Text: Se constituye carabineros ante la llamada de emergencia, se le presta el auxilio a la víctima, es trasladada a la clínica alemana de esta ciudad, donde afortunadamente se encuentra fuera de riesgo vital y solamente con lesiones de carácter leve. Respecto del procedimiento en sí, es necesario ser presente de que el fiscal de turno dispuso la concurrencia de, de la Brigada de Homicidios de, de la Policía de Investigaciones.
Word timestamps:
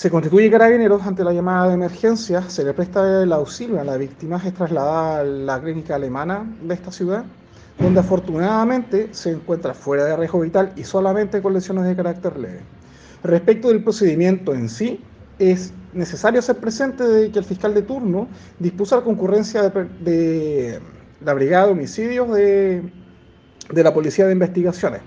Se 0.00 0.10
constituye 0.10 0.50
carabineros 0.50 1.02
ante 1.02 1.22
la 1.22 1.30
llamada 1.34 1.68
de 1.68 1.74
emergencia, 1.74 2.48
se 2.48 2.64
le 2.64 2.72
presta 2.72 3.22
el 3.22 3.30
auxilio 3.34 3.78
a 3.82 3.84
la 3.84 3.98
víctima, 3.98 4.40
es 4.42 4.54
trasladada 4.54 5.20
a 5.20 5.24
la 5.24 5.60
clínica 5.60 5.96
alemana 5.96 6.50
de 6.62 6.72
esta 6.72 6.90
ciudad, 6.90 7.22
donde 7.78 8.00
afortunadamente 8.00 9.10
se 9.10 9.32
encuentra 9.32 9.74
fuera 9.74 10.06
de 10.06 10.16
riesgo 10.16 10.40
vital 10.40 10.72
y 10.74 10.84
solamente 10.84 11.42
con 11.42 11.52
lesiones 11.52 11.84
de 11.84 11.94
carácter 11.94 12.38
leve. 12.38 12.60
Respecto 13.22 13.68
del 13.68 13.84
procedimiento 13.84 14.54
en 14.54 14.70
sí, 14.70 15.04
es 15.38 15.74
necesario 15.92 16.40
ser 16.40 16.56
presente 16.56 17.04
de 17.04 17.30
que 17.30 17.38
el 17.38 17.44
fiscal 17.44 17.74
de 17.74 17.82
turno 17.82 18.26
dispuso 18.58 18.96
la 18.96 19.02
concurrencia 19.02 19.68
de, 19.68 19.84
de 20.00 20.80
la 21.22 21.34
Brigada 21.34 21.66
de 21.66 21.72
Homicidios 21.72 22.32
de, 22.32 22.90
de 23.70 23.84
la 23.84 23.92
Policía 23.92 24.24
de 24.24 24.32
Investigaciones. 24.32 25.02